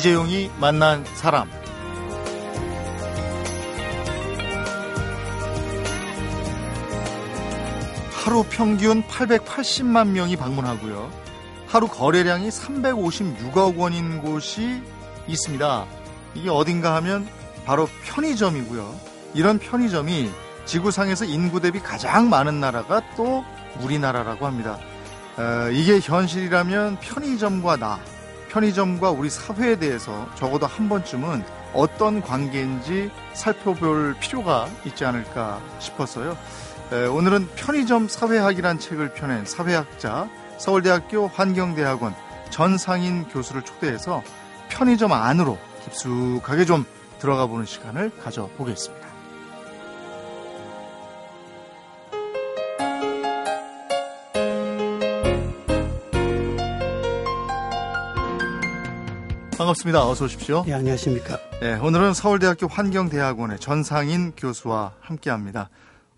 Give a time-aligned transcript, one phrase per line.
[0.00, 1.50] 이재용이 만난 사람.
[8.10, 11.10] 하루 평균 880만 명이 방문하고요.
[11.66, 14.80] 하루 거래량이 356억 원인 곳이
[15.26, 15.86] 있습니다.
[16.34, 17.28] 이게 어딘가 하면
[17.66, 18.98] 바로 편의점이고요.
[19.34, 20.30] 이런 편의점이
[20.64, 23.44] 지구상에서 인구 대비 가장 많은 나라가 또
[23.82, 24.78] 우리나라라고 합니다.
[25.36, 28.00] 어, 이게 현실이라면 편의점과 나,
[28.50, 36.36] 편의점과 우리 사회에 대해서 적어도 한 번쯤은 어떤 관계인지 살펴볼 필요가 있지 않을까 싶었어요.
[36.92, 40.28] 에, 오늘은 편의점 사회학이란 책을 펴낸 사회학자
[40.58, 42.14] 서울대학교 환경대학원
[42.50, 44.22] 전상인 교수를 초대해서
[44.68, 46.84] 편의점 안으로 깊숙하게 좀
[47.20, 49.09] 들어가 보는 시간을 가져보겠습니다.
[59.60, 60.08] 반갑습니다.
[60.08, 60.64] 어서 오십시오.
[60.66, 61.38] 네, 안녕하십니까.
[61.60, 65.68] 네, 오늘은 서울대학교 환경대학원의 전상인 교수와 함께합니다.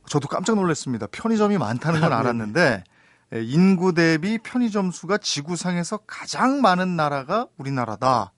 [0.06, 1.08] 저도 깜짝 놀랐습니다.
[1.08, 2.84] 편의점이 많다는 건 아, 알았는데
[3.34, 8.30] 예, 인구 대비 편의점 수가 지구상에서 가장 많은 나라가 우리나라다.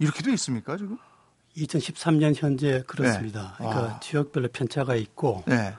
[0.00, 0.98] 이렇게 돼 있습니까 지금?
[1.56, 3.54] 2013년 현재 그렇습니다.
[3.60, 3.66] 네.
[3.68, 4.00] 그러니까 아.
[4.00, 5.72] 지역별로 편차가 있고 네.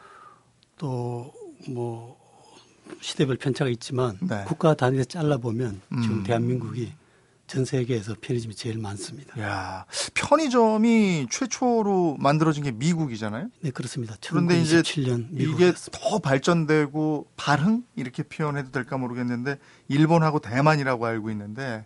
[0.78, 2.18] 또뭐
[3.02, 4.46] 시대별 편차가 있지만 네.
[4.48, 6.24] 국가 단위에서 잘라 보면 지금 음.
[6.24, 6.94] 대한민국이
[7.48, 9.40] 전 세계에서 편의점이 제일 많습니다.
[9.42, 13.50] 야, 편의점이 최초로 만들어진 게 미국이잖아요.
[13.62, 14.16] 네, 그렇습니다.
[14.28, 14.82] 그런데 이제
[15.34, 21.86] 이게 더 발전되고 발흥 이렇게 표현해도 될까 모르겠는데 일본하고 대만이라고 알고 있는데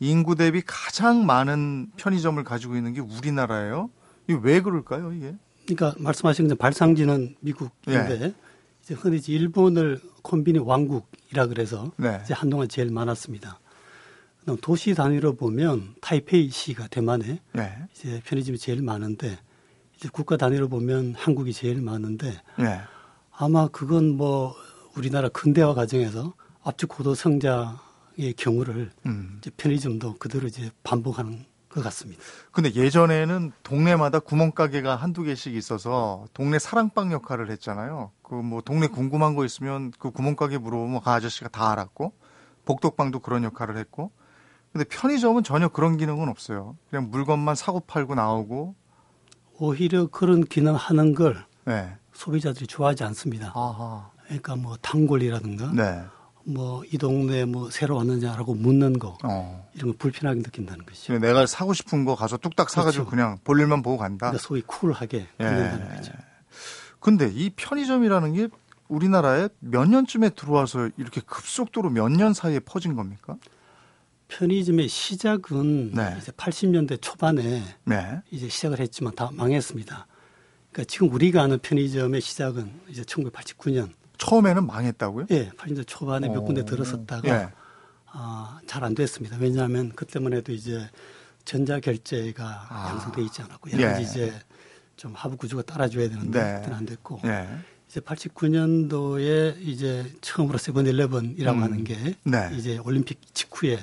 [0.00, 3.90] 인구 대비 가장 많은 편의점을 가지고 있는 게 우리나라예요.
[4.28, 5.34] 이게 왜 그럴까요, 이게?
[5.66, 8.34] 그러니까 말씀하신 발상지는 미국인데 예.
[8.82, 12.20] 이제 흔히 일본을 콤비니 왕국이라 그래서 네.
[12.24, 13.60] 이제 한동안 제일 많았습니다.
[14.56, 17.76] 도시 단위로 보면 타이페이시가 대만에 네.
[17.92, 19.38] 이제 편의점이 제일 많은데
[19.96, 22.80] 이제 국가 단위로 보면 한국이 제일 많은데 네.
[23.36, 24.54] 아마 그건 뭐
[24.96, 29.36] 우리나라 근대화 과정에서 압축 고도 성장의 경우를 음.
[29.38, 32.22] 이제 편의점도 그대로 이제 반복하는 것 같습니다.
[32.50, 38.10] 근데 예전에는 동네마다 구멍가게가 한두 개씩 있어서 동네 사랑방 역할을 했잖아요.
[38.22, 42.12] 그 뭐 동네 궁금한 거 있으면 그 구멍가게 물어보면 그 아저씨가 다 알았고
[42.64, 44.10] 복덕방도 그런 역할을 했고
[44.78, 46.76] 근데 편의점은 전혀 그런 기능은 없어요.
[46.88, 48.76] 그냥 물건만 사고 팔고 나오고
[49.58, 51.96] 오히려 그런 기능 하는 걸 네.
[52.12, 53.50] 소비자들이 좋아하지 않습니다.
[53.56, 54.08] 아하.
[54.26, 56.04] 그러니까 뭐 단골이라든가 네.
[56.44, 59.68] 뭐이 동네 뭐 새로 왔느냐라고 묻는 거 어.
[59.74, 61.18] 이런 거 불편하게 느낀다는 것이죠.
[61.18, 63.10] 내가 사고 싶은 거 가서 뚝딱 사가지고 그렇죠.
[63.10, 64.28] 그냥 볼일만 보고 간다.
[64.28, 65.96] 그러니까 소위 쿨하게 듣는다는 예.
[65.96, 66.12] 거죠.
[67.00, 68.48] 근데 이 편의점이라는 게
[68.86, 73.36] 우리나라에 몇 년쯤에 들어와서 이렇게 급속도로 몇 년 사이에 퍼진 겁니까?
[74.28, 76.16] 편의점의 시작은 네.
[76.20, 78.20] 이제 80년대 초반에 네.
[78.30, 80.06] 이제 시작을 했지만 다 망했습니다.
[80.72, 83.90] 그러니까 지금 우리가 아는 편의점의 시작은 이제 1989년.
[84.18, 85.26] 처음에는 망했다고요?
[85.30, 87.48] 예, 80년대 초반에 몇 군데 들었었다가 예.
[88.06, 89.36] 아, 잘 안 됐습니다.
[89.40, 90.88] 왜냐하면 그때만 해도 이제
[91.44, 92.88] 전자 결제가 아.
[92.90, 94.04] 양성돼 있지 않았고 여러 가지 예.
[94.04, 94.32] 이제
[94.96, 96.54] 좀 하부 구조가 따라줘야 되는데 네.
[96.56, 97.48] 그때는 안 됐고 예.
[97.88, 101.62] 이제 89년도에 이제 처음으로 세븐일레븐이라고 음.
[101.62, 102.50] 하는 게 네.
[102.54, 103.78] 이제 올림픽 직후에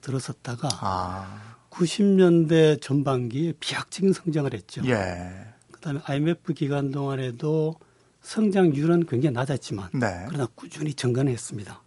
[0.00, 1.56] 들었었다가 아.
[1.70, 4.82] 90년대 전반기에 비약적인 성장을 했죠.
[4.86, 5.30] 예.
[5.72, 7.76] 그다음에 IMF 기간 동안에도
[8.22, 10.26] 성장률은 굉장히 낮았지만 네.
[10.28, 11.82] 그러나 꾸준히 증가했습니다.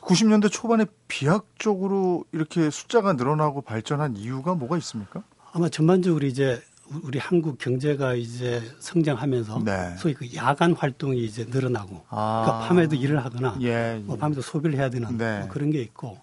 [0.00, 5.22] 90년대 초반에 비약적으로 이렇게 숫자가 늘어나고 발전한 이유가 뭐가 있습니까?
[5.52, 6.60] 아마 전반적으로 이제
[7.02, 9.96] 우리 한국 경제가 이제 성장하면서 네.
[9.98, 12.42] 소위 그 야간 활동이 이제 늘어나고 아.
[12.44, 14.02] 그러니까 밤에도 일을 하거나 예, 예.
[14.04, 15.40] 뭐 밤에도 소비를 해야 되는 네.
[15.40, 16.18] 뭐 그런 게 있고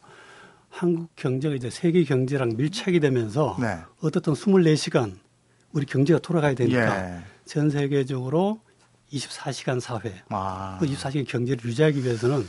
[0.74, 3.78] 한국 경제가 이제 세계 경제랑 밀착이 되면서 네.
[4.02, 5.14] 어떻든 24시간
[5.72, 7.20] 우리 경제가 돌아가야 되니까 예.
[7.46, 8.60] 전 세계적으로
[9.12, 10.78] 24시간 사회, 아.
[10.80, 12.48] 그 24시간 경제를 유지하기 위해서는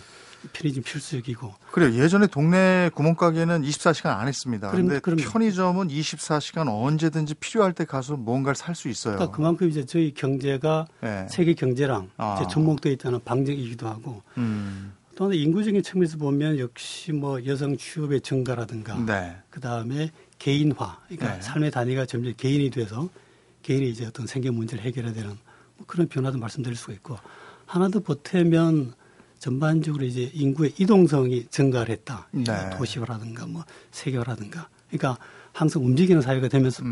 [0.55, 1.55] 편의점 필수적이고.
[1.71, 2.03] 그래요.
[2.03, 4.71] 예전에 동네 구멍가게는 24시간 안 했습니다.
[4.71, 9.17] 그런데 편의점은 24시간 언제든지 필요할 때 가서 뭔가를 살 수 있어요.
[9.17, 11.27] 그러니까 그만큼 이제 저희 경제가 네.
[11.31, 12.47] 세계 경제랑 아.
[12.51, 14.93] 접목되어 있다는 방증이기도 하고 음.
[15.17, 19.37] 또 인구적인 측면에서 보면 역시 뭐 여성 취업의 증가라든가 네.
[19.51, 21.43] 그 다음에 개인화, 그러니까 네.
[21.43, 23.09] 삶의 단위가 점점 개인이 돼서
[23.63, 25.31] 개인이 이제 어떤 생계 문제를 해결해야 되는
[25.77, 27.17] 뭐 그런 변화도 말씀드릴 수가 있고
[27.67, 28.95] 하나 더 보태면
[29.39, 32.29] 전반적으로 이제 인구의 이동성이 증가를 했다.
[32.33, 32.45] 네.
[32.77, 34.69] 도시화라든가 뭐 세계화라든가.
[34.89, 35.19] 그러니까
[35.53, 36.87] 항상 움직이는 사회가 되면서부터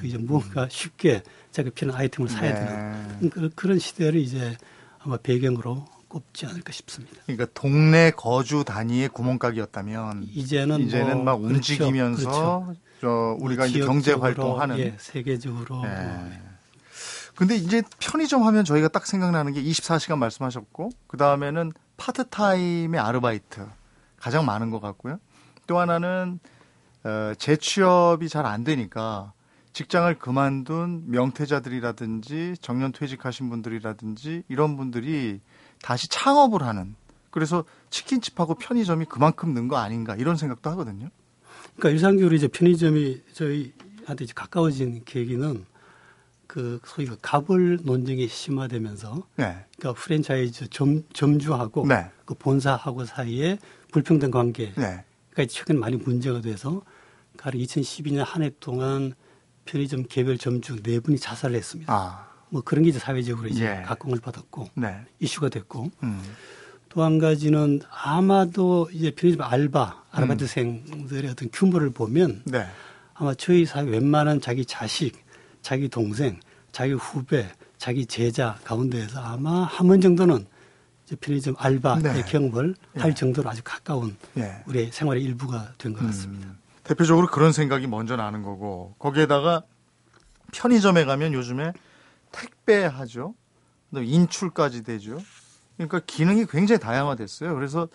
[0.00, 0.04] 음.
[0.04, 3.18] 이제 무언가 쉽게 자기 필요한 아이템을 사야 네.
[3.20, 4.56] 되는 그런 시대를 이제
[4.98, 7.16] 아마 배경으로 꼽지 않을까 싶습니다.
[7.26, 12.64] 그러니까 동네 거주 단위의 구멍가게였다면 이제는 이제는 뭐 막 움직이면서 그렇죠.
[12.66, 12.80] 그렇죠.
[13.00, 15.82] 저 우리가 이제 경제 활동하는 예, 세계적으로.
[15.84, 15.88] 예.
[15.88, 16.30] 뭐.
[17.36, 23.66] 근데 이제 편의점 하면 저희가 딱 생각나는 게 24시간 말씀하셨고 그 다음에는 파트타임의 아르바이트
[24.16, 25.20] 가장 많은 것 같고요.
[25.68, 26.40] 또 하나는
[27.04, 29.32] 어, 재취업이 잘 안 되니까
[29.72, 35.40] 직장을 그만둔 명퇴자들이라든지 정년 퇴직하신 분들이라든지 이런 분들이
[35.82, 36.94] 다시 창업을 하는
[37.30, 41.08] 그래서 치킨집하고 편의점이 그만큼 는 거 아닌가 이런 생각도 하거든요.
[41.76, 45.64] 그러니까 일상적으로 이제 편의점이 저희한테 이제 가까워진 계기는
[46.46, 49.66] 그 소위 그 가불 논쟁이 심화되면서 네.
[49.78, 52.10] 그러니까 프랜차이즈 점, 점주하고 네.
[52.24, 53.58] 그 본사하고 사이에
[53.92, 55.04] 불평등 관계가
[55.36, 55.46] 네.
[55.46, 56.82] 최근 많이 문제가 돼서
[57.36, 59.12] 가령 2012년 한 해 동안
[59.66, 61.92] 편의점 개별 점주 네 분이 자살을 했습니다.
[61.92, 62.27] 아.
[62.50, 63.82] 뭐 그런 게 이제 사회적으로 이제 예.
[63.82, 65.00] 각광을 받았고 네.
[65.20, 66.22] 이슈가 됐고 음.
[66.88, 71.30] 또한 가지는 아마도 이제 편의점 알바 아르바이트생들의 음.
[71.30, 72.66] 어떤 규모를 보면 네.
[73.14, 75.12] 아마 저희 사회 웬만한 자기 자식,
[75.60, 76.38] 자기 동생,
[76.72, 80.46] 자기 후배, 자기 제자 가운데에서 아마 한 번 정도는
[81.04, 82.22] 이제 편의점 알바의 네.
[82.22, 83.00] 경험을 예.
[83.00, 84.62] 할 정도로 아주 가까운 예.
[84.66, 86.46] 우리의 생활의 일부가 된 것 같습니다.
[86.46, 86.58] 음.
[86.84, 89.62] 대표적으로 그런 생각이 먼저 나는 거고 거기에다가
[90.52, 91.72] 편의점에 가면 요즘에
[92.32, 93.34] 택배하죠.
[93.94, 95.18] 인출까지 되죠.
[95.76, 97.54] 그러니까 기능이 굉장히 다양화됐어요.
[97.54, 97.88] 그래서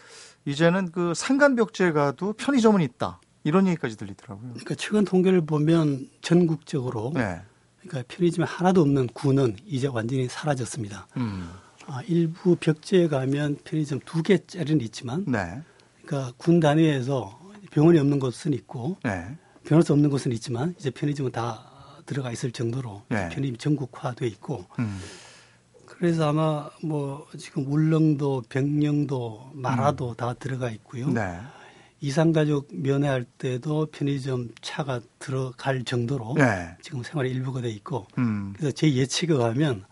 [0.46, 3.20] 이제는 그 상간벽지에 가도 편의점은 있다.
[3.44, 4.52] 이런 얘기까지 들리더라고요.
[4.52, 7.42] 그러니까 최근 통계를 보면 전국적으로 네.
[7.82, 11.08] 그러니까 편의점에 하나도 없는 구는 이제 완전히 사라졌습니다.
[11.18, 11.50] 음.
[11.86, 15.62] 아, 일부 벽지에 가면 편의점 두 개짜리는 있지만 네.
[16.06, 17.40] 그러니까 군 단위에서
[17.72, 19.38] 병원이 없는 곳은 있고 네.
[19.66, 21.70] 변호사 없는 곳은 있지만 이제 편의점은 다
[22.06, 23.30] 들어가 있을 정도로 네.
[23.30, 25.00] 편의점 전국화돼 있고 음.
[25.86, 30.16] 그래서 아마 뭐 지금 울릉도, 병령도, 마라도 음.
[30.16, 31.10] 다 들어가 있고요.
[31.10, 31.40] 네.
[32.02, 36.76] 이상가족 면회할 때도 편의점 차가 들어갈 정도로 네.
[36.82, 38.54] 지금 생활의 일부가 돼 있고 음.
[38.58, 39.86] 그래서 제 예측에 가면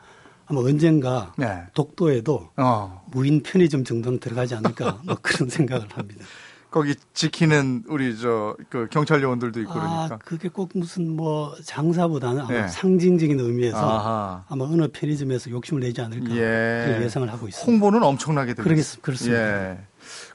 [0.47, 1.63] 아마 언젠가 네.
[1.73, 3.05] 독도에도 어.
[3.11, 6.25] 무인 편의점 정도는 들어가지 않을까 뭐 그런 생각을 합니다.
[6.71, 10.17] 거기 지키는 우리 저 그 경찰 요원들도 있고 아, 그러니까.
[10.23, 12.67] 그게 꼭 무슨 뭐 장사보다는 아마 네.
[12.69, 14.45] 상징적인 의미에서 아하.
[14.47, 16.99] 아마 어느 편의점에서 욕심을 내지 않을까 예.
[17.03, 17.69] 예상을 하고 있습니다.
[17.69, 19.71] 홍보는 엄청나게 되고 그러겠, 그렇습니다.
[19.71, 19.79] 예.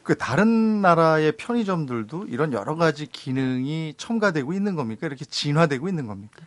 [0.03, 5.07] 그 다른 나라의 편의점들도 이런 여러 가지 기능이 첨가되고 있는 겁니까?
[5.07, 6.43] 이렇게 진화되고 있는 겁니까?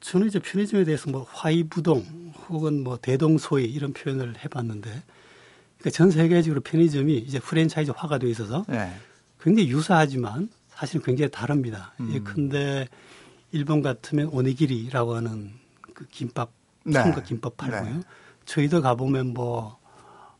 [0.00, 5.02] 저는 이제 편의점에 대해서 뭐 화이부동 혹은 뭐 대동소이 이런 표현을 해봤는데
[5.84, 8.90] 그러니까 전 세계적으로 편의점이 이제 프랜차이즈화가 되어 있어서 네.
[9.38, 11.92] 굉장히 유사하지만 사실은 굉장히 다릅니다.
[12.00, 12.10] 음.
[12.14, 12.88] 예컨대
[13.52, 15.52] 일본 같으면 오니기리라고 하는
[15.92, 16.50] 그 김밥
[16.84, 16.94] 네.
[16.94, 17.96] 삼각 김밥 팔고요.
[17.96, 18.00] 네.
[18.46, 19.76] 저희도 가보면 뭐뭐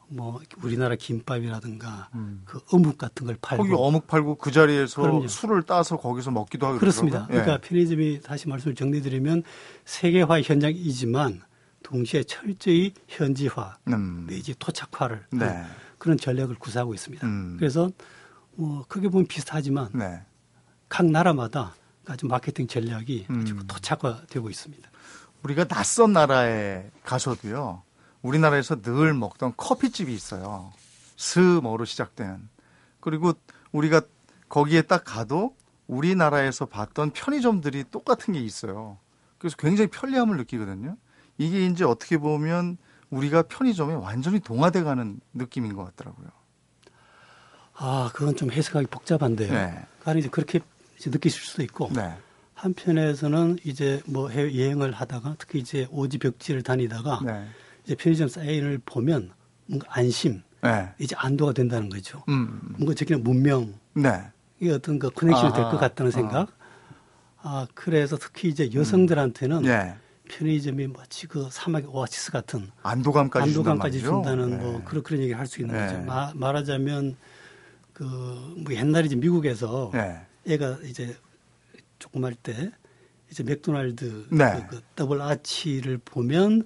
[0.08, 2.42] 뭐 우리나라 김밥이라든가 음.
[2.46, 5.28] 그 어묵 같은 걸 팔고 거기 어묵 팔고 그 자리에서 그럼요.
[5.28, 7.26] 술을 따서 거기서 먹기도 하고 그렇습니다.
[7.26, 7.44] 그러더라고요.
[7.44, 7.68] 그러니까 예.
[7.68, 9.42] 편의점이 다시 말씀을 정리드리면
[9.84, 11.42] 세계화 현장이지만
[11.84, 14.26] 동시에 철저히 현지화 음.
[14.28, 15.64] 내지 토착화를 네.
[15.98, 17.24] 그런 전략을 구사하고 있습니다.
[17.24, 17.56] 음.
[17.58, 17.90] 그래서
[18.56, 20.20] 뭐 크게 보면 비슷하지만 네.
[20.88, 21.74] 각 나라마다
[22.06, 23.40] 아주 마케팅 전략이 음.
[23.40, 24.90] 아주 토착화되고 있습니다.
[25.44, 27.82] 우리가 낯선 나라에 가서도요.
[28.22, 30.72] 우리나라에서 늘 먹던 커피집이 있어요.
[31.16, 32.48] 스모로 시작되는.
[33.00, 33.34] 그리고
[33.72, 34.00] 우리가
[34.48, 35.54] 거기에 딱 가도
[35.86, 38.98] 우리나라에서 봤던 편의점들이 똑같은 게 있어요.
[39.36, 40.96] 그래서 굉장히 편리함을 느끼거든요.
[41.38, 42.76] 이게 이제 어떻게 보면
[43.10, 46.28] 우리가 편의점에 완전히 동화돼 가는 느낌인 것 같더라고요.
[47.76, 49.52] 아, 그건 좀 해석하기 복잡한데요.
[49.52, 49.84] 네.
[50.02, 50.60] 가령 이제 그렇게
[50.96, 52.14] 이제 느끼실 수도 있고 네.
[52.54, 57.46] 한편에서는 이제 뭐 해외 여행을 하다가 특히 이제 오지 벽지를 다니다가 네.
[57.84, 59.32] 이제 편의점 사인을 보면
[59.66, 60.88] 뭔가 안심, 네.
[61.00, 62.22] 이제 안도가 된다는 거죠.
[62.28, 62.60] 음.
[62.76, 64.22] 뭔가 저기는 문명, 네.
[64.60, 66.48] 이 어떤 그 커넥션이 될 것 같다는 생각.
[66.50, 66.64] 아.
[67.46, 69.94] 아, 그래서 특히 이제 여성들한테는 음.
[70.28, 74.56] 편의점이 마치 그 사막의 오아시스 같은 안도감까지, 안도감까지 준다는 네.
[74.56, 75.86] 뭐 그런 그런 얘기를 할 수 있는 네.
[75.86, 76.00] 거죠.
[76.02, 77.16] 마, 말하자면
[77.92, 80.20] 그뭐 옛날에 이제 미국에서 네.
[80.46, 81.16] 애가 이제
[81.98, 82.70] 조금 할 때
[83.30, 84.66] 이제 맥도날드 네.
[84.68, 86.64] 그, 그 더블 아치를 보면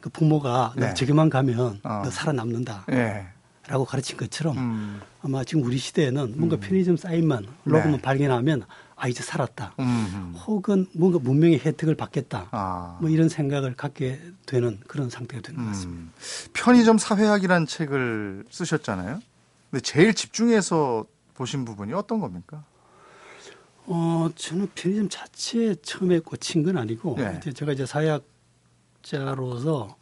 [0.00, 0.94] 그 부모가 네.
[0.94, 2.02] 저기만 가면 어.
[2.04, 2.86] 너 살아남는다.
[3.66, 3.72] 네.
[3.72, 5.00] 라고 가르친 것처럼 음.
[5.22, 6.60] 아마 지금 우리 시대에는 뭔가 음.
[6.60, 9.74] 편의점 사인만 로고만 발견하면 아 이제 살았다.
[9.78, 10.38] 음흠.
[10.46, 12.48] 혹은 뭔가 문명의 혜택을 받겠다.
[12.50, 12.96] 아.
[13.00, 15.68] 뭐 이런 생각을 갖게 되는 그런 상태가 되는 것 음.
[15.72, 16.12] 같습니다.
[16.54, 19.20] 편의점 사회학이라는 책을 쓰셨잖아요.
[19.70, 21.04] 근데 제일 집중해서
[21.34, 22.64] 보신 부분이 어떤 겁니까?
[23.84, 27.36] 어, 저는 편의점 자체에 처음에 꽂힌 건 아니고 네.
[27.38, 27.84] 이제 제가 이제
[29.02, 29.96] 사회학자로서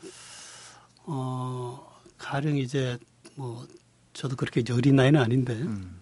[1.06, 2.98] 어, 가령 이제
[3.36, 3.66] 뭐
[4.12, 6.00] 저도 그렇게 이제 어린 나이는 아닌데 음.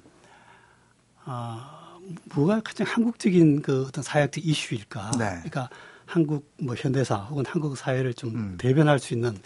[1.24, 1.98] 아
[2.34, 5.12] 뭐가 가장 한국적인 그 어떤 사회학적 이슈일까?
[5.12, 5.24] 네.
[5.36, 5.68] 그러니까
[6.04, 8.54] 한국 뭐 현대사 혹은 한국 사회를 좀 음.
[8.58, 9.38] 대변할 수 있는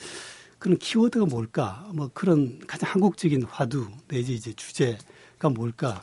[0.58, 1.88] 그런 키워드가 뭘까?
[1.94, 6.02] 뭐 그런 가장 한국적인 화두 내지 이제 주제가 뭘까?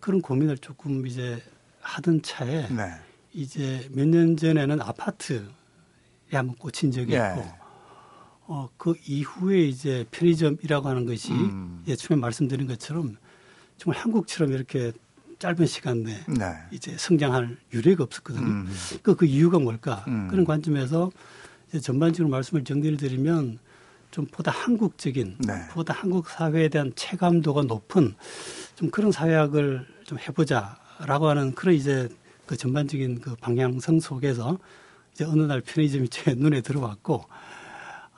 [0.00, 1.42] 그런 고민을 조금 이제
[1.80, 2.94] 하던 차에 네.
[3.32, 5.42] 이제 몇 년 전에는 아파트에
[6.32, 7.16] 한번 꽂힌 적이 예.
[7.18, 7.65] 있고
[8.48, 11.82] 어, 그 이후에 이제 편의점이라고 하는 것이 음.
[11.88, 13.16] 예, 처음에 말씀드린 것처럼
[13.76, 14.92] 정말 한국처럼 이렇게
[15.38, 16.54] 짧은 시간 내에 네.
[16.70, 18.46] 이제 성장할 유례가 없었거든요.
[18.46, 18.72] 음.
[19.02, 20.04] 그, 그 이유가 뭘까?
[20.08, 20.28] 음.
[20.28, 21.10] 그런 관점에서
[21.68, 23.58] 이제 전반적으로 말씀을 정리를 드리면
[24.12, 25.66] 좀 보다 한국적인, 네.
[25.72, 28.14] 보다 한국 사회에 대한 체감도가 높은
[28.76, 32.08] 좀 그런 사회학을 좀 해보자라고 하는 그런 이제
[32.46, 34.58] 그 전반적인 그 방향성 속에서
[35.12, 37.26] 이제 어느 날 편의점이 제 눈에 들어왔고,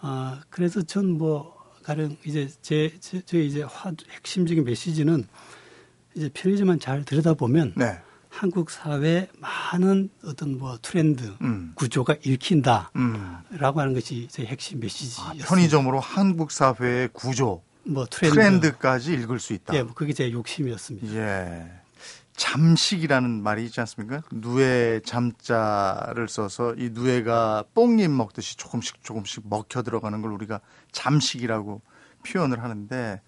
[0.01, 5.27] 아, 그래서 전 뭐, 가령 이제 제, 제, 제 이제 화, 핵심적인 메시지는
[6.15, 7.99] 이제 편의점만 잘 들여다보면 네.
[8.29, 11.73] 한국 사회 많은 어떤 뭐 트렌드 음.
[11.75, 13.45] 구조가 읽힌다라고 음.
[13.59, 15.45] 하는 것이 제 핵심 메시지였습니다.
[15.45, 18.77] 아, 편의점으로 한국 사회의 구조, 뭐 트렌드.
[18.77, 19.75] 까지 읽을 수 있다.
[19.75, 21.15] 예, 뭐 그게 제 욕심이었습니다.
[21.15, 21.78] 예.
[22.39, 24.23] 잠식이라는 말이 있지 않습니까?
[24.33, 30.61] 누에 잠자를 써서 이 누에가 뽕잎 먹듯이 조금씩 조금씩 먹혀 들어가는 걸 우리가
[30.93, 31.83] 잠식이라고
[32.25, 33.21] 표현을 하는데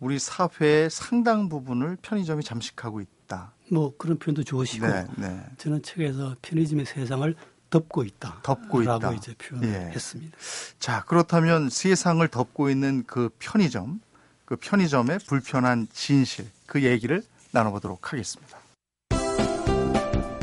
[0.00, 3.52] 우리 사회의 상당 부분을 편의점이 잠식하고 있다.
[3.72, 5.42] 뭐 그런 표현도 좋으시고 네, 네.
[5.56, 7.34] 저는 책에서 편의점의 세상을
[7.70, 8.40] 덮고 있다.
[8.42, 9.12] 덮고 있다.
[9.14, 10.36] 이제 표현했습니다.
[10.36, 10.78] 예.
[10.78, 14.00] 자 그렇다면 세상을 덮고 있는 그 편의점,
[14.44, 18.57] 그 편의점의 불편한 진실, 그 얘기를 나눠보도록 하겠습니다.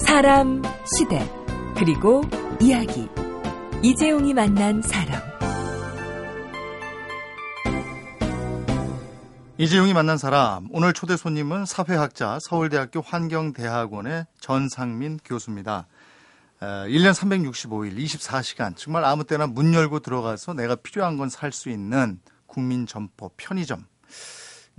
[0.06, 0.62] 사람,
[0.96, 1.28] 시대,
[1.76, 2.22] 그리고
[2.62, 3.10] 이야기.
[3.82, 5.22] 이재용이 만난 사람.
[9.58, 10.68] 이재용이 만난 사람.
[10.72, 15.88] 오늘 초대 손님은 사회학자 서울대학교 환경대학원의 전상민 교수입니다.
[16.62, 22.20] 1년 365일 24시간 정말 아무 때나 문 열고 들어가서 내가 필요한 건 살 수 있는
[22.48, 23.86] 국민 점포 편의점.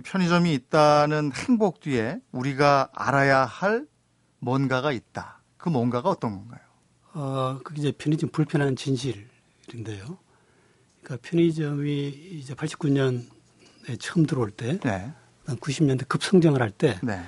[0.04, 3.87] 편의점이 있다는 행복 뒤에 우리가 알아야 할
[4.38, 5.40] 뭔가가 있다.
[5.57, 6.61] 그 뭔가가 어떤 건가요?
[7.14, 10.19] 어, 그게 이제 편의점 불편한 진실인데요.
[11.02, 13.25] 그러니까 편의점이 이제 89년에
[13.99, 15.12] 처음 들어올 때, 네.
[15.47, 17.23] 90년대 급성장을 할 때, 네.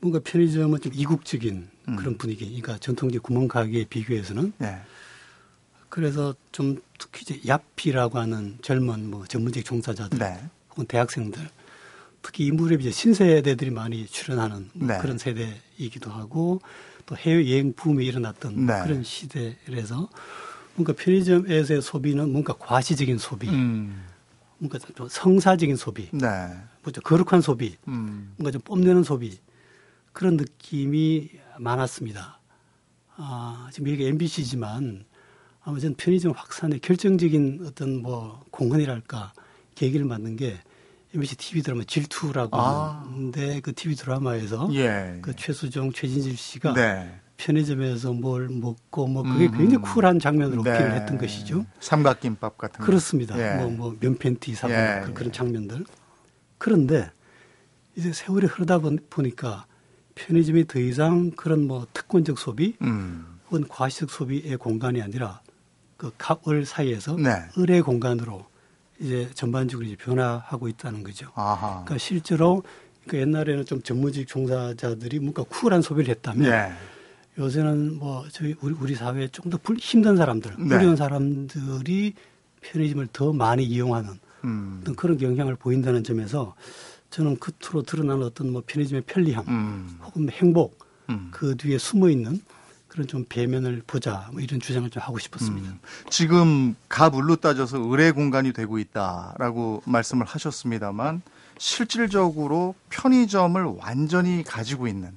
[0.00, 1.96] 뭔가 편의점은 좀 이국적인 음.
[1.96, 4.52] 그런 분위기, 그러니까 전통적 구멍 가게에 비교해서는.
[4.58, 4.80] 네.
[5.88, 10.50] 그래서 좀 특히 이제 야피라고 하는 젊은 뭐 전문직 종사자들 네.
[10.70, 11.48] 혹은 대학생들
[12.20, 14.98] 특히 이 무렵 이제 신세대들이 많이 출연하는 뭐 네.
[14.98, 16.60] 그런 세대 이기도 하고
[17.06, 18.82] 또 해외 여행 붐이 일어났던 네.
[18.82, 20.08] 그런 시대라서
[20.74, 24.04] 뭔가 편의점에서의 소비는 뭔가 과시적인 소비, 음.
[24.58, 26.28] 뭔가 좀 성사적인 소비, 네.
[26.82, 28.32] 뭐죠 거룩한 소비, 음.
[28.36, 29.38] 뭔가 좀 뽐내는 소비
[30.12, 32.40] 그런 느낌이 많았습니다.
[33.16, 35.04] 아, 지금 여기 MBC지만
[35.62, 39.32] 아무튼 편의점 확산의 결정적인 어떤 뭐 공헌이랄까
[39.74, 40.58] 계기를 맞는 게
[41.14, 43.04] MBC TV 드라마 질투라고 아.
[43.04, 45.18] 하는데 그 TV 드라마에서 예.
[45.22, 47.20] 그 최수종, 최진실 씨가 네.
[47.36, 49.56] 편의점에서 뭘 먹고 뭐 그게 음.
[49.56, 50.70] 굉장히 쿨한 장면으로 네.
[50.70, 51.66] 어필을 했던 것이죠.
[51.80, 53.38] 삼각김밥 같은 그렇습니다.
[53.38, 53.56] 예.
[53.60, 55.02] 뭐, 뭐 면팬티 사고 예.
[55.04, 55.84] 그, 그런 장면들.
[56.58, 57.10] 그런데
[57.96, 58.80] 이제 세월이 흐르다
[59.10, 59.66] 보니까
[60.16, 63.38] 편의점이 더 이상 그런 뭐 특권적 소비 음.
[63.46, 65.40] 혹은 과시적 소비의 공간이 아니라
[65.96, 67.30] 그 갑을 사이에서 네.
[67.58, 68.46] 을의 공간으로
[69.00, 71.30] 이제 전반적으로 이제 변화하고 있다는 거죠.
[71.34, 71.84] 아하.
[71.84, 72.62] 그러니까 실제로
[73.06, 76.72] 그러니까 옛날에는 좀 전문직 종사자들이 뭔가 쿨한 소비를 했다면 네.
[77.38, 80.76] 요새는 뭐 저희 우리 우리 사회에 좀더 힘든 사람들, 네.
[80.76, 82.14] 어려운 사람들이
[82.60, 84.78] 편의점을 더 많이 이용하는 음.
[84.80, 86.54] 어떤 그런 경향을 보인다는 점에서
[87.10, 89.98] 저는 끝으로 드러나는 어떤 뭐 편의점의 편리함 음.
[90.02, 90.78] 혹은 행복
[91.10, 91.28] 음.
[91.32, 92.40] 그 뒤에 숨어 있는
[92.94, 95.68] 그런 좀 배면을 보자 뭐 이런 주장을 좀 하고 싶었습니다.
[95.68, 101.22] 음, 지금 가물로 따져서 의뢰 공간이 되고 있다라고 말씀을 하셨습니다만
[101.58, 105.10] 실질적으로 편의점을 완전히 가지고 있는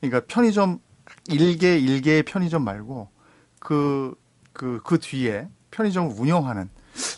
[0.00, 0.80] 그러니까 편의점
[1.28, 3.08] 일개 일개의 편의점 말고
[3.60, 4.16] 그
[4.52, 6.68] 그, 그 뒤에 편의점을 운영하는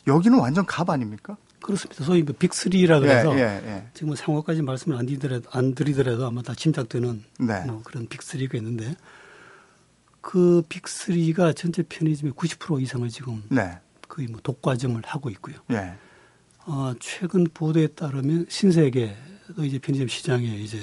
[0.07, 1.39] 여기는 완전 갑 아닙니까?
[1.63, 2.05] 그렇습니다.
[2.05, 3.87] 소위 뭐 빅3라 그래서 예, 예, 예.
[3.95, 7.65] 지금 뭐 상호까지 말씀을 안 드리더라도, 안 드리더라도 아마 다 짐작되는 네.
[7.67, 8.95] 뭐 그런 빅3가 있는데
[10.27, 13.79] 그 빅3가 전체 편의점의 90% 이상을 지금 네.
[14.09, 15.55] 거의 뭐 독과점을 하고 있고요.
[15.69, 15.95] 네.
[16.65, 20.81] 어, 최근 보도에 따르면 신세계도 이제 편의점 시장에 이제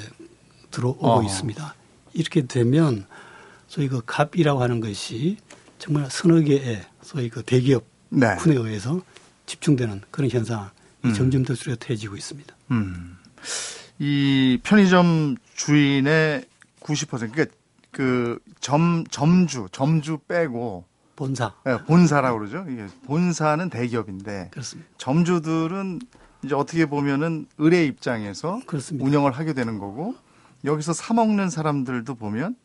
[0.71, 1.75] 들어오고 어 있습니다.
[2.13, 3.05] 이렇게 되면
[3.67, 5.35] 소위 그 갑이라고 하는 것이
[5.77, 8.37] 정말 서너 개의 소위 그 대기업 네.
[8.37, 9.01] 군에 의해서
[9.45, 10.69] 집중되는 그런 현상이
[11.03, 11.13] 음.
[11.13, 12.55] 점점 더 뚜렷해지고 있습니다.
[12.71, 13.17] 음.
[13.99, 16.45] 이 편의점 주인의
[16.79, 17.45] 90% 그러니까
[17.93, 20.85] 그 점 점주 점주 빼고
[21.17, 21.53] 본사.
[21.65, 22.65] 네, 본사라고 그러죠.
[22.69, 24.89] 이게 본사는 대기업인데 그렇습니다.
[24.97, 25.99] 점주들은
[26.43, 29.05] 이제 어떻게 보면은 의뢰 입장에서 그렇습니다.
[29.05, 30.15] 운영을 하게 되는 거고
[30.63, 32.55] 여기서 사 먹는 사람들도 보면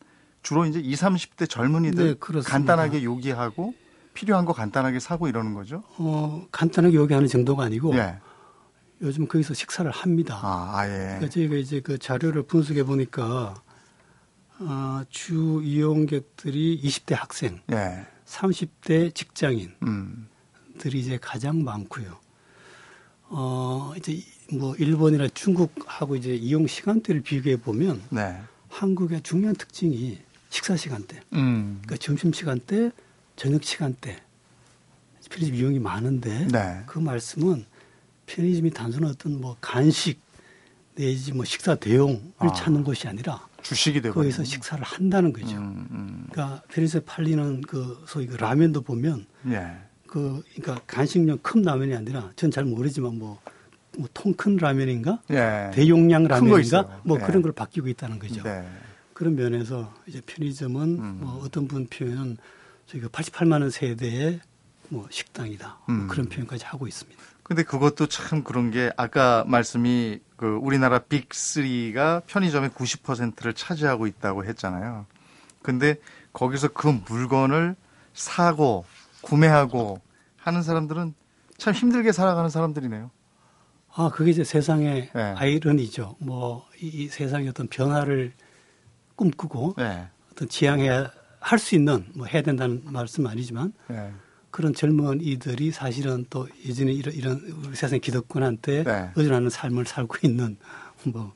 [0.41, 3.73] 주로 이제 20, 30대 젊은이들 네, 간단하게 요기하고
[4.13, 5.83] 필요한 거 간단하게 사고 이러는 거죠.
[5.97, 8.19] 어, 간단하게 요기하는 정도가 아니고 예.
[9.01, 10.39] 요즘 거기서 식사를 합니다.
[10.41, 10.97] 아, 아 예.
[10.97, 13.55] 그러니까 저희가 이제 그 자료를 분석해 보니까
[14.59, 18.05] 어, 주 이용객들이 20대 학생, 예.
[18.25, 20.27] 30대 직장인들이 음.
[20.85, 22.17] 이제 가장 많고요.
[23.29, 28.41] 어, 이제 뭐 일본이나 중국하고 이제 이용 시간대를 비교해 보면 네.
[28.69, 31.79] 한국의 중요한 특징이 식사 시간대, 음.
[31.83, 32.91] 그러니까 점심 시간대,
[33.35, 34.21] 저녁 시간대
[35.29, 36.83] 편의점 이용이 많은데 네.
[36.87, 37.65] 그 말씀은
[38.25, 40.19] 편의점이 단순한 어떤 뭐 간식
[40.99, 42.51] 내지 뭐 식사 대용을 아.
[42.51, 45.55] 찾는 것이 아니라 주식이 되고 거기서 식사를 한다는 거죠.
[45.55, 46.27] 음, 음.
[46.29, 49.77] 그러니까 편의점에 팔리는 그 소위 그 라면도 보면 예.
[50.07, 53.39] 그 그러니까 간식용 큰 라면이 아니라 전 잘 모르지만 뭐,
[53.97, 55.71] 뭐 통 큰 라면인가 예.
[55.73, 57.25] 대용량 라면인가 뭐 예.
[57.25, 58.43] 그런 걸 바뀌고 있다는 거죠.
[58.43, 58.67] 네.
[59.13, 61.17] 그런 면에서 이제 편의점은 음.
[61.21, 62.37] 뭐 어떤 분 표현은
[62.87, 64.41] 저희가 88만 원 세대의
[64.89, 66.07] 뭐 식당이다 뭐 음.
[66.09, 67.21] 그런 표현까지 하고 있습니다.
[67.43, 75.05] 근데 그것도 참 그런 게 아까 말씀이 그 우리나라 빅3가 편의점의 90%를 차지하고 있다고 했잖아요.
[75.61, 75.97] 근데
[76.31, 77.75] 거기서 그 물건을
[78.13, 78.85] 사고
[79.19, 79.99] 구매하고
[80.37, 81.13] 하는 사람들은
[81.57, 83.11] 참 힘들게 살아가는 사람들이네요.
[83.93, 85.21] 아, 그게 이제 세상의 네.
[85.35, 86.15] 아이러니죠.
[86.19, 88.31] 뭐, 이, 이 세상의 어떤 변화를
[89.17, 90.07] 꿈꾸고 네.
[90.31, 94.13] 어떤 지향해야 할 수 있는 뭐 해야 된다는 말씀 아니지만 네.
[94.51, 99.11] 그런 젊은 이들이 사실은 또 예전에 이런, 이런 세상 기득권한테 네.
[99.15, 100.57] 의존하는 삶을 살고 있는
[101.05, 101.33] 뭐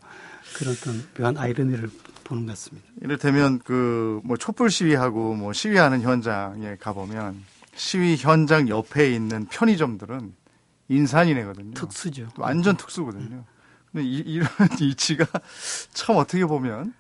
[0.58, 1.90] 그런 어떤 묘한 아이러니를
[2.24, 2.88] 보는 것 같습니다.
[3.02, 7.44] 이를테면 그 뭐 촛불 시위하고 뭐 시위하는 현장에 가보면
[7.76, 10.34] 시위 현장 옆에 있는 편의점들은
[10.90, 11.74] 인산이네거든요.
[11.74, 12.30] 특수죠.
[12.38, 13.46] 완전 특수거든요.
[13.92, 14.48] 근데 이, 이런
[14.80, 15.26] 이치가
[15.94, 16.94] 참 어떻게 보면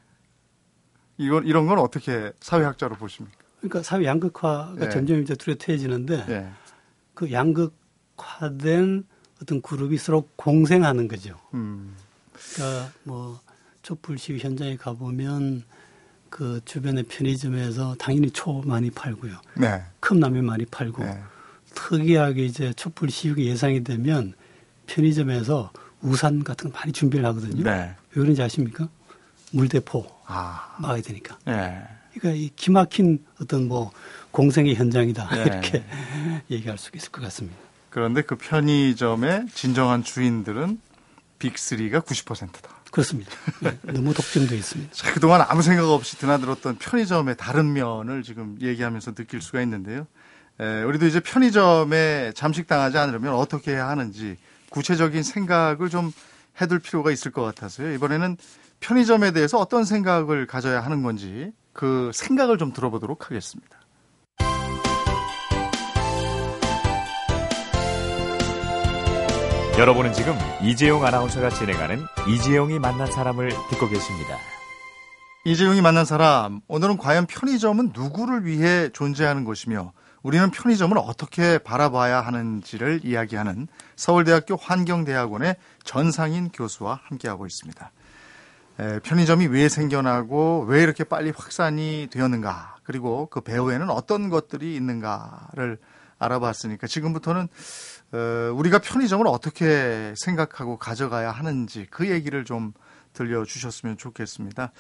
[1.18, 3.38] 이건 이런 건 어떻게 사회학자로 보십니까?
[3.64, 4.90] 그러니까 사회 양극화가 네.
[4.90, 6.50] 점점 이제 뚜렷해지는데 네.
[7.14, 9.06] 그 양극화된
[9.42, 11.40] 어떤 그룹이 서로 공생하는 거죠.
[11.54, 11.96] 음.
[12.34, 13.40] 그러니까 뭐
[13.82, 15.64] 촛불 시위 현장에 가보면
[16.30, 19.34] 그 주변의 편의점에서 당연히 초 많이 팔고요.
[19.56, 19.82] 네.
[20.02, 21.22] 컵라면 많이 팔고 네.
[21.74, 24.34] 특이하게 이제 촛불 시위가 예상이 되면
[24.88, 25.72] 편의점에서
[26.02, 27.64] 우산 같은 거 많이 준비를 하거든요.
[27.64, 27.96] 네.
[28.14, 28.90] 왜 그런지 아십니까?
[29.52, 30.76] 물대포 아.
[30.80, 31.38] 막아야 되니까.
[31.46, 31.82] 네.
[32.14, 33.92] 그러니까 이 기막힌 어떤 뭐
[34.32, 35.42] 공생의 현장이다 네.
[35.44, 35.84] 이렇게
[36.50, 37.58] 얘기할 수 있을 것 같습니다.
[37.90, 40.80] 그런데 그 편의점의 진정한 주인들은
[41.40, 42.70] 빅3가 90%다.
[42.92, 43.32] 그렇습니다.
[43.60, 44.94] 네, 너무 독점되어 있습니다.
[44.94, 50.06] 자, 그동안 아무 생각 없이 드나들었던 편의점의 다른 면을 지금 얘기하면서 느낄 수가 있는데요.
[50.60, 54.38] 에, 우리도 이제 편의점에 잠식당하지 않으려면 어떻게 해야 하는지
[54.70, 56.12] 구체적인 생각을 좀
[56.62, 57.94] 해둘 필요가 있을 것 같아서요.
[57.94, 58.38] 이번에는
[58.80, 63.78] 편의점에 대해서 어떤 생각을 가져야 하는 건지 그 생각을 좀 들어보도록 하겠습니다.
[69.78, 74.38] 여러분은 지금 이재용 아나운서가 진행하는 이재용이 만난 사람을 듣고 계십니다.
[75.46, 83.02] 이재용이 만난 사람, 오늘은 과연 편의점은 누구를 위해 존재하는 것이며 우리는 편의점을 어떻게 바라봐야 하는지를
[83.04, 87.92] 이야기하는 서울대학교 환경대학원의 전상인 교수와 함께하고 있습니다.
[88.78, 95.78] 편의점이 왜 생겨나고 왜 이렇게 빨리 확산이 되었는가 그리고 그 배후에는 어떤 것들이 있는가를
[96.20, 97.48] 알아봤으니까 지금부터는
[98.14, 102.74] 어, 우리가 편의점을 어떻게 생각하고 가져가야 하는지 그 얘기를 좀
[103.14, 104.72] 들려주셨으면 좋겠습니다.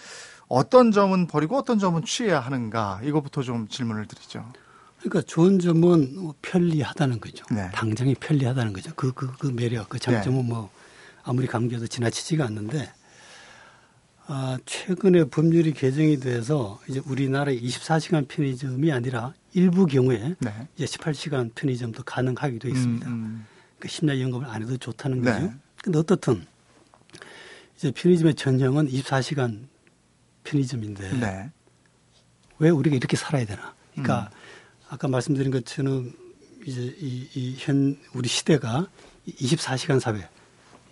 [0.47, 4.51] 어떤 점은 버리고 어떤 점은 취해야 하는가 이것부터 좀 질문을 드리죠.
[4.99, 7.45] 그러니까 좋은 점은 뭐 편리하다는 거죠.
[7.51, 7.69] 네.
[7.73, 8.91] 당장이 편리하다는 거죠.
[8.95, 10.47] 그, 그, 그 매력, 그 장점은 네.
[10.49, 10.69] 뭐
[11.23, 12.91] 아무리 강조해도 지나치지가 않는데
[14.25, 20.67] 아, 최근에 법률이 개정이 돼서 이제 우리나라의 24시간 편의점이 아니라 일부 경우에 네.
[20.75, 23.07] 이제 18시간 편의점도 가능하게 되어 있습니다.
[23.07, 23.45] 음, 음.
[23.77, 25.31] 그러니까 심야 영업을 안 해도 좋다는 네.
[25.31, 25.53] 거죠.
[25.83, 26.45] 근데 어떻든
[27.75, 29.67] 이제 편의점의 전형은 24시간
[30.45, 31.51] 편의점인데 네.
[32.59, 33.75] 왜 우리가 이렇게 살아야 되나?
[33.91, 34.37] 그러니까 음.
[34.89, 36.13] 아까 말씀드린 것처럼
[36.65, 38.87] 이제 이, 이 현 우리 시대가
[39.27, 40.27] 24시간 사회,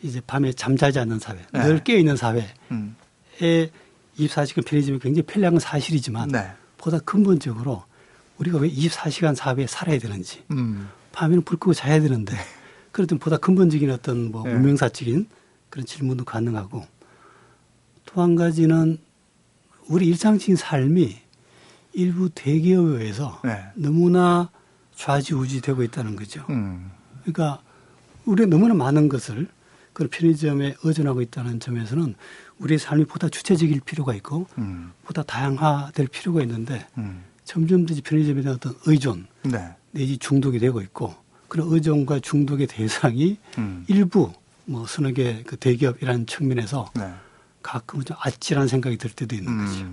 [0.01, 1.63] 이제 밤에 잠자지 않는 사회, 네.
[1.63, 2.45] 늘 깨어 있는 사회.
[2.71, 2.95] 음.
[3.41, 3.69] 에
[4.17, 6.51] 24시간 편의점이 굉장히 편리한 건 사실이지만 네.
[6.77, 7.83] 보다 근본적으로
[8.37, 10.89] 우리가 왜 24시간 사회에 살아야 되는지 음.
[11.11, 12.35] 밤에는 불 끄고 자야 되는데
[12.91, 14.53] 그렇든 보다 근본적인 어떤 뭐 네.
[14.53, 15.27] 문명사적인
[15.69, 16.85] 그런 질문도 가능하고
[18.05, 18.97] 또 한 가지는
[19.87, 21.17] 우리 일상적인 삶이
[21.93, 23.63] 일부 대기업에 의해서 네.
[23.75, 24.49] 너무나
[24.95, 26.45] 좌지우지되고 있다는 거죠.
[26.49, 26.91] 음.
[27.21, 27.61] 그러니까
[28.25, 29.47] 우리가 너무나 많은 것을
[29.93, 32.15] 그런 편의점에 의존하고 있다는 점에서는
[32.61, 34.93] 우리의 삶이 보다 주체적일 필요가 있고 음.
[35.03, 37.23] 보다 다양화될 필요가 있는데 음.
[37.43, 39.73] 점점 더 편의점에 대한 어떤 의존 네.
[39.91, 41.13] 내지 중독이 되고 있고
[41.47, 43.83] 그런 의존과 중독의 대상이 음.
[43.87, 44.31] 일부
[44.65, 47.11] 뭐 서너 개 그 대기업이라는 측면에서 네.
[47.63, 49.65] 가끔은 좀 아찔한 생각이 들 때도 있는 음.
[49.65, 49.85] 거죠.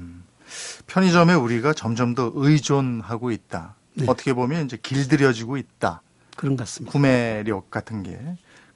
[0.86, 3.74] 편의점에 우리가 점점 더 의존하고 있다.
[3.94, 4.04] 네.
[4.08, 6.02] 어떻게 보면 이제 길들여지고 있다.
[6.36, 6.92] 그런 것 같습니다.
[6.92, 8.18] 구매력 같은 게.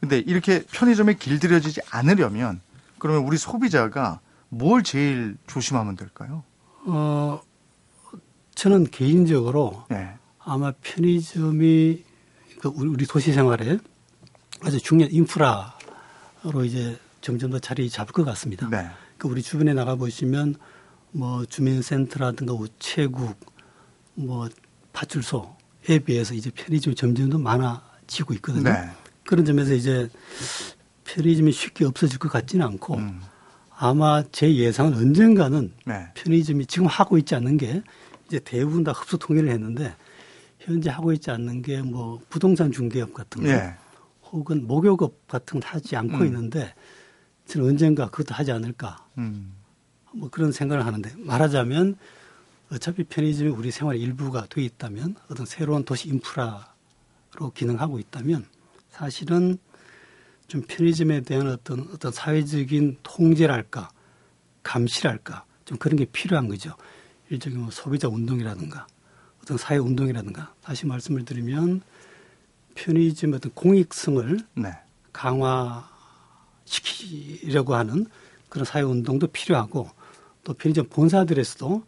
[0.01, 2.61] 근데 이렇게 편의점에 길들여지지 않으려면
[3.03, 6.45] 그러면 우리 소비자가 뭘 제일 조심하면 될까요?
[6.87, 7.41] 어,
[8.55, 10.15] 저는 개인적으로 네.
[10.39, 12.05] 아마 편의점이
[12.61, 13.79] 그 우리 도시 생활에
[14.61, 18.69] 아주 중요한 인프라로 이제 점점 더 자리 잡을 것 같습니다.
[18.71, 18.89] 네.
[19.19, 20.55] 그 우리 주변에 나가 보시면
[21.11, 23.35] 뭐 주민센터라든가 우체국,
[24.15, 24.49] 뭐
[24.93, 28.71] 파출소에 비해서 이제 편의점이 점점 더 많아지고 있거든요.
[28.71, 28.91] 네.
[29.25, 30.09] 그런 점에서 이제
[31.05, 33.21] 편의점이 쉽게 없어질 것 같지는 않고 음.
[33.77, 36.07] 아마 제 예상은 언젠가는 네.
[36.15, 37.83] 편의점이 지금 하고 있지 않는 게
[38.27, 39.95] 이제 대부분 다 흡수 통일을 했는데
[40.61, 43.75] 현재 하고 있지 않는 게 뭐 부동산 중개업 같은 거 네.
[44.31, 46.27] 혹은 목욕업 같은 거 하지 않고 음.
[46.27, 46.75] 있는데
[47.47, 49.53] 저는 언젠가 그것도 하지 않을까 음.
[50.15, 51.97] 뭐 그런 생각을 하는데 말하자면
[52.71, 58.47] 어차피 편의점이 우리 생활의 일부가 돼 있다면 어떤 새로운 도시 인프라로 기능하고 있다면
[58.91, 59.59] 사실은
[60.53, 63.89] 좀 편의점에 대한 어떤 어떤 사회적인 통제랄까
[64.63, 66.77] 감시랄까 좀 그런 게 필요한 거죠.
[67.31, 68.87] 일종의 뭐 소비자 운동이라든가
[69.41, 71.81] 어떤 사회 운동이라든가 다시 말씀을 드리면
[72.75, 74.75] 편의점 어떤 공익성을 네.
[75.15, 78.05] 강화시키려고 하는
[78.51, 79.89] 그런 사회 운동도 필요하고
[80.45, 81.83] 또 편의점 본사들에서도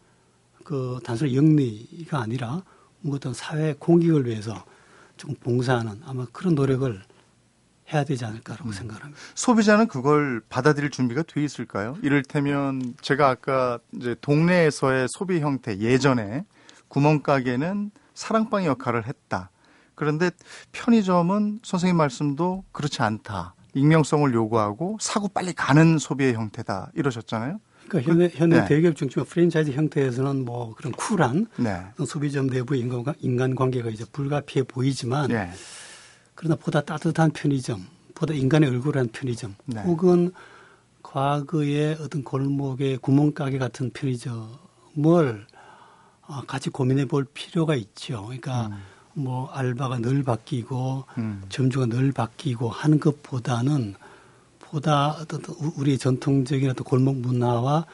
[0.63, 2.63] 그 단순히 영리가 아니라
[3.01, 4.65] 뭐 어떤 사회 공익을 위해서
[5.17, 6.99] 좀 봉사하는 아마 그런 노력을
[7.93, 8.71] 해야 되지 않을까라고 음.
[8.71, 9.19] 생각합니다.
[9.35, 11.97] 소비자는 그걸 받아들일 준비가 돼 있을까요?
[12.01, 16.45] 이를테면 제가 아까 이제 동네에서의 소비 형태 예전에
[16.87, 19.51] 구멍가게는 사랑방의 역할을 했다.
[19.93, 20.31] 그런데
[20.71, 23.55] 편의점은 선생님 말씀도 그렇지 않다.
[23.73, 26.91] 익명성을 요구하고 사고 빨리 가는 소비의 형태다.
[26.95, 27.59] 이러셨잖아요.
[27.87, 28.65] 그러니까 현대, 현대 네.
[28.65, 31.85] 대기업 중심의 프랜차이즈 형태에서는 뭐 그런 쿨한 네.
[32.05, 35.51] 소비점 내부의 인간, 인간관계가 이제 불가피해 보이지만 네.
[36.35, 39.81] 그러나 보다 따뜻한 편의점, 보다 인간의 얼굴한 편의점, 네.
[39.81, 40.31] 혹은
[41.01, 45.47] 과거의 어떤 골목의 구멍가게 같은 편의점을
[46.27, 48.23] 어, 같이 고민해 볼 필요가 있죠.
[48.25, 48.81] 그러니까 음.
[49.13, 51.43] 뭐 알바가 늘 바뀌고 음.
[51.49, 53.95] 점주가 늘 바뀌고 하는 것보다는
[54.59, 55.41] 보다 어떤
[55.77, 57.85] 우리 전통적인 어떤 골목 문화와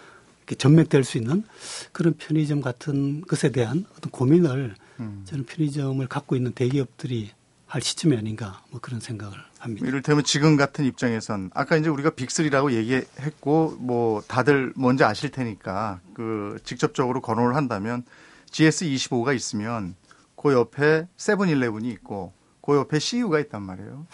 [0.58, 1.43] 전맥될 수 있는
[1.91, 5.21] 그런 편의점 같은 것에 대한 어떤 고민을 음.
[5.25, 7.32] 저는 편의점을 갖고 있는 대기업들이
[7.71, 9.88] 할 시점이 아닌가 뭐 그런 생각을 합니다.
[9.88, 16.60] 이를테면 지금 같은 입장에선 아까 이제 우리가 빅3라고 얘기했고 뭐 다들 뭔지 아실 테니까 그
[16.65, 18.03] 직접적으로 거론을 한다면
[18.51, 19.95] GS25가 있으면
[20.36, 24.05] 그 옆에 세븐일레븐이 있고 그 옆에 CU가 있단 말이에요.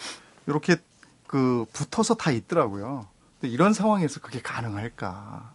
[0.46, 0.76] 이렇게
[1.26, 3.08] 그 붙어서 다 있더라고요.
[3.42, 5.52] 이런 상황에서 그게 가능할까?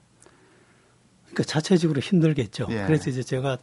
[1.28, 2.68] 그러니까 자체적으로 힘들겠죠.
[2.72, 2.84] 예.
[2.86, 3.60] 그래서 이제 제가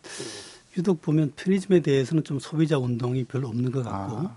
[0.76, 4.36] 유독 보면 편의점에 대해서는 좀 소비자 운동이 별로 없는 것 같고 아.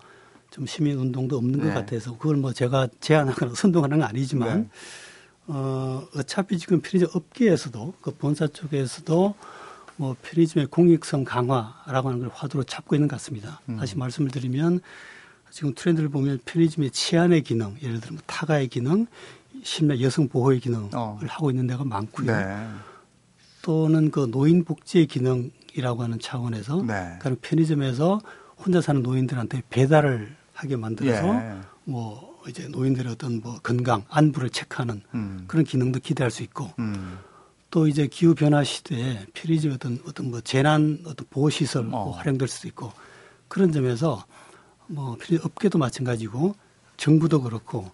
[0.50, 1.68] 좀 시민 운동도 없는 네.
[1.68, 4.70] 것 같아서 그걸 뭐 제가 제안하거나 선동하는 건 아니지만 네.
[5.48, 9.36] 어, 어차피 지금 편의점 업계에서도 그 본사 쪽에서도
[9.98, 13.62] 뭐 편의점의 공익성 강화라고 하는 걸 화두로 잡고 있는 것 같습니다.
[13.70, 13.78] 음.
[13.78, 14.80] 다시 말씀을 드리면
[15.52, 19.06] 지금 트렌드를 보면 편의점의 치안의 기능, 예를 들면 타가의 기능,
[19.64, 21.20] 심지어 여성 보호의 기능을 어.
[21.28, 22.26] 하고 있는 데가 많고요.
[22.26, 22.68] 네.
[23.62, 27.18] 또는 그 노인 복지의 기능 이라고 하는 차원에서 네.
[27.20, 28.20] 그런 편의점에서
[28.58, 31.58] 혼자 사는 노인들한테 배달을 하게 만들어서 예.
[31.86, 35.46] 뭐 이제 노인들의 어떤 뭐 건강 안부를 체크하는 음.
[35.48, 37.18] 그런 기능도 기대할 수 있고 음.
[37.72, 42.12] 또 이제 기후 변화 시대에 편의점 어떤 어떤 뭐 재난 어떤 보호 시설 어.
[42.12, 42.92] 활용될 수도 있고
[43.48, 44.26] 그런 점에서
[44.88, 46.56] 뭐 업계도 마찬가지고
[46.98, 47.90] 정부도 그렇고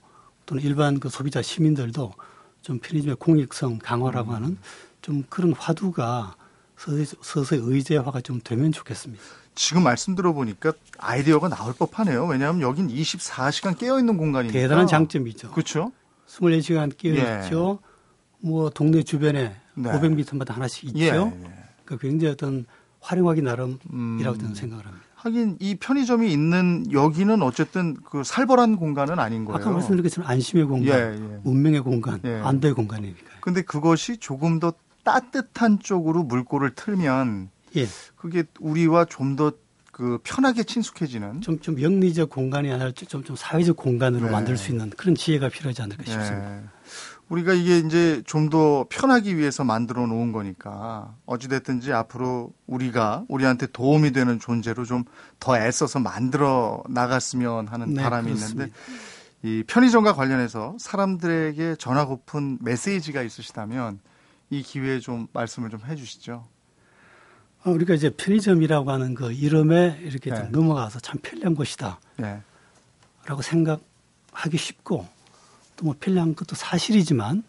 [0.46, 2.14] 또는 일반 그 소비자 시민들도
[2.62, 4.36] 좀 편의점의 공익성 강화라고 음.
[4.36, 4.58] 하는
[5.02, 6.36] 좀 그런 화두가
[7.22, 9.22] 서서히, 의제화가 좀 되면 좋겠습니다.
[9.54, 12.26] 지금 말씀 들어보니까 아이디어가 나올 법하네요.
[12.26, 14.58] 왜냐하면 여긴 24시간 깨어있는 공간이니까.
[14.58, 15.52] 대단한 장점이죠.
[15.52, 15.92] 그렇죠.
[16.28, 17.80] 24시간 깨어있죠.
[17.82, 17.90] 예.
[18.48, 19.92] 뭐 동네 주변에 네.
[19.92, 21.00] 500m마다 하나씩 있죠.
[21.00, 21.10] 예, 예.
[21.84, 22.66] 그러니까 굉장히 어떤
[23.02, 24.20] 활용하기 나름이라고 음.
[24.24, 25.06] 저는 생각을 합니다.
[25.16, 29.60] 하긴 이 편의점이 있는 여기는 어쨌든 그 살벌한 공간은 아닌 거예요.
[29.60, 31.40] 아까 말씀드린 것처럼 안심의 공간, 예, 예.
[31.44, 32.40] 문명의 공간, 예.
[32.42, 33.40] 안도의 공간이니까요.
[33.42, 34.72] 근데 그것이 조금 더
[35.14, 37.88] 따뜻한 쪽으로 물꼬를 틀면 예.
[38.16, 39.52] 그게 우리와 좀 더
[39.92, 44.32] 그 편하게 친숙해지는 좀 좀 영리적 공간이 아니라 좀 좀 사회적 공간으로 네.
[44.32, 46.12] 만들 수 있는 그런 지혜가 필요하지 않을까 네.
[46.12, 46.50] 싶습니다.
[46.50, 46.64] 네.
[47.28, 54.14] 우리가 이게 이제 좀 더 편하기 위해서 만들어 놓은 거니까 어찌됐든지 앞으로 우리가 우리한테 도움이
[54.14, 55.04] 되는 존재로 좀
[55.40, 58.64] 더 애써서 만들어 나갔으면 하는 네, 바람이 그렇습니다.
[58.68, 58.74] 있는데
[59.44, 64.00] 이 편의점과 관련해서 사람들에게 전하고픈 메시지가 있으시다면
[64.50, 66.48] 이 기회에 좀 말씀을 좀 해주시죠.
[67.66, 70.44] 어, 우리가 이제 편의점이라고 하는 그 이름에 이렇게 네.
[70.50, 72.00] 넘어가서 참 편리한 곳이다.
[72.18, 72.42] 네.
[73.26, 75.08] 라고 생각하기 쉽고
[75.76, 77.44] 또 뭐 편리한 것도 사실이지만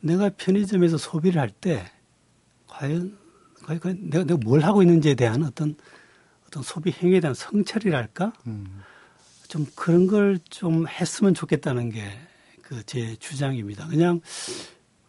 [0.00, 1.90] 내가 편의점에서 소비를 할 때
[2.68, 3.18] 과연,
[3.64, 5.76] 과연, 과연 내가, 내가 뭘 하고 있는지에 대한 어떤
[6.46, 8.32] 어떤 소비 행위에 대한 성찰이랄까?
[8.46, 8.82] 음.
[9.48, 12.02] 좀 그런 걸 좀 했으면 좋겠다는 게
[12.62, 13.86] 그 제 주장입니다.
[13.88, 14.20] 그냥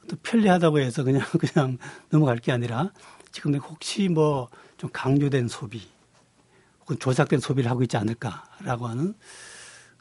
[0.10, 1.78] 또 편리하다고 해서 그냥 그냥
[2.10, 2.92] 넘어갈 게 아니라
[3.32, 5.86] 지금 혹시 뭐 좀 강조된 소비
[6.80, 9.14] 혹은 조작된 소비를 하고 있지 않을까라고 하는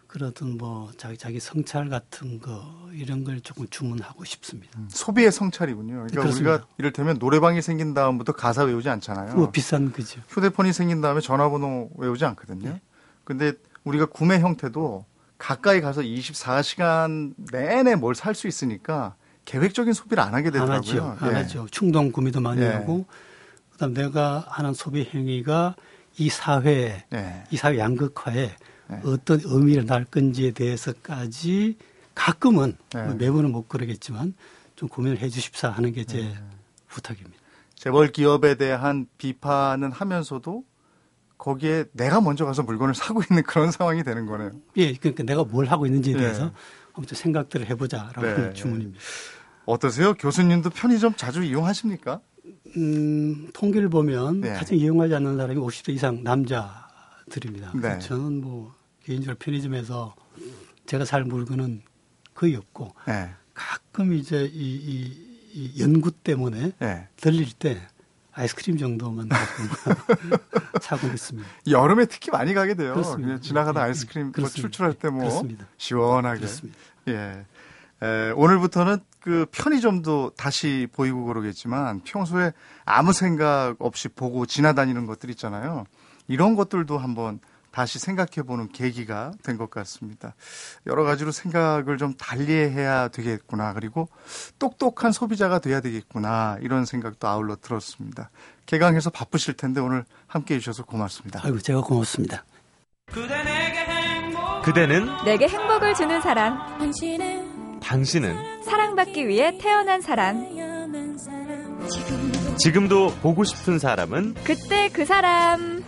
[0.06, 4.78] 그런 어떤 뭐 자기 자기 성찰 같은 거 이런 걸 조금 주문하고 싶습니다.
[4.78, 6.06] 음, 소비의 성찰이군요.
[6.06, 9.34] 그러니까 그 우리가 이를테면 노래방이 생긴 다음부터 가사 외우지 않잖아요.
[9.34, 10.20] 뭐 비싼 그죠.
[10.28, 12.70] 휴대폰이 생긴 다음에 전화번호 외우지 않거든요.
[12.70, 12.80] 네.
[13.24, 15.04] 근데 우리가 구매 형태도
[15.38, 19.16] 가까이 가서 24시간 내내 뭘 살 수 있으니까
[19.48, 20.74] 계획적인 소비를 안 하게 되더라고요.
[20.74, 21.16] 안 하죠.
[21.20, 21.34] 안 예.
[21.36, 21.66] 하죠.
[21.70, 22.66] 충동 구매도 많이 예.
[22.66, 23.06] 하고
[23.72, 25.74] 그다음 내가 하는 소비 행위가
[26.18, 27.44] 이 사회에 예.
[27.50, 28.42] 이 사회 양극화에
[28.90, 29.00] 예.
[29.04, 31.78] 어떤 의미를 날 건지에 대해서까지
[32.14, 33.02] 가끔은 예.
[33.04, 34.34] 뭐 매번은 못 그러겠지만
[34.76, 36.38] 좀 고민을 해 주십사 하는 게제 예.
[36.88, 37.38] 부탁입니다.
[37.74, 40.62] 재벌 기업에 대한 비판은 하면서도
[41.38, 44.50] 거기에 내가 먼저 가서 물건을 사고 있는 그런 상황이 되는 거네요.
[44.76, 46.20] 예, 그러니까 내가 뭘 하고 있는지에 네.
[46.20, 46.52] 대해서
[46.92, 48.32] 아무튼 생각들을 해보자라고 네.
[48.32, 49.00] 하는 주문입니다.
[49.72, 50.14] 어떠세요?
[50.14, 52.20] 교수님도 편의점 자주 이용하십니까?
[52.76, 54.54] 음, 통계를 보면 네.
[54.54, 57.72] 가장 이용하지 않는 사람이 50대 이상 남자들입니다.
[57.74, 57.98] 네.
[57.98, 60.14] 저는 뭐 개인적으로 편의점에서
[60.86, 61.82] 제가 살 물건은
[62.34, 63.30] 거의 없고 네.
[63.52, 65.12] 가끔 이제 이, 이,
[65.52, 67.08] 이 연구 때문에 네.
[67.16, 67.78] 들릴 때
[68.32, 69.28] 아이스크림 정도만
[70.80, 71.46] 사고 있습니다.
[71.68, 72.94] 여름에 특히 많이 가게 돼요.
[72.94, 73.86] 그냥 지나가다 네, 네.
[73.88, 75.28] 아이스크림 뭐 출출할 때 뭐
[75.76, 76.40] 시원하게.
[76.40, 76.78] 그렇습니다.
[77.08, 77.44] 예.
[78.00, 82.52] 에, 오늘부터는 그 편의점도 다시 보이고 그러겠지만 평소에
[82.84, 85.84] 아무 생각 없이 보고 지나다니는 것들 있잖아요.
[86.28, 90.34] 이런 것들도 한번 다시 생각해보는 계기가 된 것 같습니다.
[90.86, 93.72] 여러 가지로 생각을 좀 달리해야 되겠구나.
[93.74, 94.08] 그리고
[94.58, 96.56] 똑똑한 소비자가 돼야 되겠구나.
[96.60, 98.30] 이런 생각도 아울러 들었습니다.
[98.66, 101.40] 개강해서 바쁘실 텐데 오늘 함께 해주셔서 고맙습니다.
[101.44, 102.44] 아이고, 제가 고맙습니다.
[104.64, 106.58] 그대는 내게 행복을 주는 사람.
[106.78, 107.37] 당신은
[108.64, 110.46] 사랑받기 위해 태어난 사람.
[112.58, 115.84] 지금도 보고 싶은 사람은 그때 그 사람.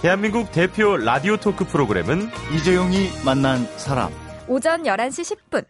[0.00, 4.12] 대한민국 대표 라디오 토크 프로그램은 이재용이 만난 사람.
[4.48, 5.64] 오전 11시 10분.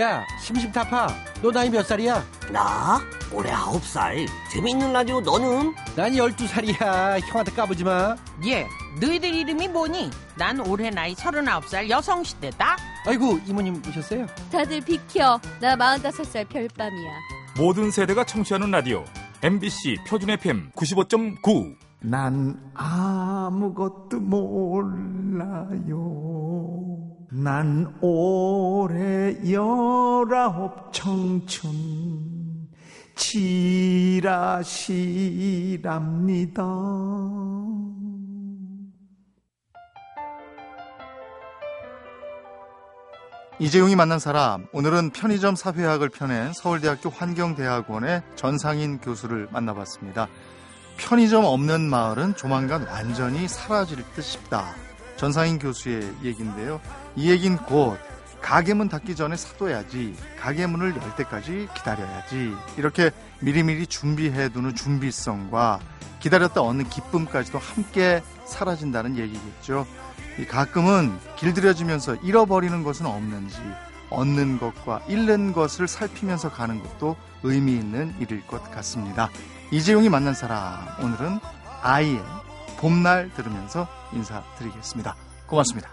[0.00, 1.08] 야, 심심타파.
[1.42, 2.24] 너 나이 몇 살이야?
[2.50, 3.00] 나?
[3.32, 4.26] 올해 9살.
[4.50, 5.74] 재밌는 라디오 너는?
[5.94, 7.20] 난 12살이야.
[7.28, 8.16] 형한테 까부지 마.
[8.46, 8.66] 예,
[9.00, 10.10] 너희들 이름이 뭐니?
[10.36, 12.76] 난 올해 나이 39살 여성시대다.
[13.06, 14.26] 아이고, 이모님 오셨어요?
[14.50, 15.38] 다들 비켜.
[15.60, 17.12] 나 45살 별밤이야.
[17.58, 19.04] 모든 세대가 청취하는 라디오.
[19.42, 21.76] MBC 표준 FM 95.9.
[22.00, 25.64] 난 아무것도 몰라요.
[27.30, 31.60] 난 올해 열아홉 청춘
[35.74, 36.64] 지라시랍니다.
[43.60, 50.26] 이재용이 만난 사람 오늘은 편의점 사회학을 펴낸 서울대학교 환경대학원의 전상인 교수를 만나봤습니다.
[50.96, 54.74] 편의점 없는 마을은 조만간 완전히 사라질 듯 싶다.
[55.16, 56.80] 전상인 교수의 얘기인데요.
[57.14, 57.96] 이 얘긴 곧
[58.40, 65.78] 가게문 닫기 전에 사둬야지 가게문을 열 때까지 기다려야지 이렇게 미리미리 준비해두는 준비성과
[66.18, 69.86] 기다렸다 얻는 기쁨까지도 함께 사라진다는 얘기겠죠.
[70.48, 73.56] 가끔은 길들여지면서 잃어버리는 것은 없는지
[74.10, 79.30] 얻는 것과 잃는 것을 살피면서 가는 것도 의미 있는 일일 것 같습니다.
[79.70, 81.38] 이재용이 만난 사람 오늘은
[81.82, 82.22] 아이의
[82.78, 85.16] 봄날 들으면서 인사드리겠습니다.
[85.46, 85.90] 고맙습니다.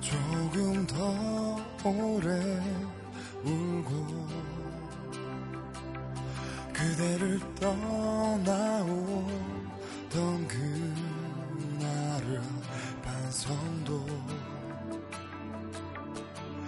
[0.00, 2.60] 조금 더 오래
[3.44, 4.57] 울고
[6.78, 8.86] 그대를 떠나오던
[11.74, 12.40] 그날을
[13.02, 14.06] 반성도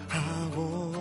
[0.08, 0.92] 하고